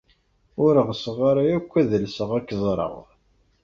Ur 0.65 0.73
ɣseɣ 0.89 1.17
ara 1.29 1.43
akk 1.57 1.71
ad 1.81 1.91
alseɣ 1.97 2.29
ad 2.37 2.43
k-ẓreɣ. 2.47 2.95